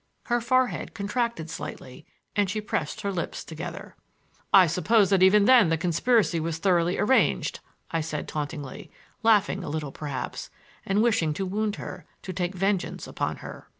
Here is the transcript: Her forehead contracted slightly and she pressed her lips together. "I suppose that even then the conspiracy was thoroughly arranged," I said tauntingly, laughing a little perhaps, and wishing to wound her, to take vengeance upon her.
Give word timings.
Her 0.23 0.41
forehead 0.41 0.95
contracted 0.95 1.47
slightly 1.51 2.07
and 2.35 2.49
she 2.49 2.59
pressed 2.59 3.01
her 3.01 3.11
lips 3.11 3.43
together. 3.43 3.95
"I 4.51 4.65
suppose 4.65 5.11
that 5.11 5.21
even 5.21 5.45
then 5.45 5.69
the 5.69 5.77
conspiracy 5.77 6.39
was 6.39 6.57
thoroughly 6.57 6.97
arranged," 6.97 7.59
I 7.91 8.01
said 8.01 8.27
tauntingly, 8.27 8.89
laughing 9.21 9.63
a 9.63 9.69
little 9.69 9.91
perhaps, 9.91 10.49
and 10.87 11.03
wishing 11.03 11.35
to 11.35 11.45
wound 11.45 11.75
her, 11.75 12.07
to 12.23 12.33
take 12.33 12.55
vengeance 12.55 13.05
upon 13.05 13.37
her. 13.45 13.67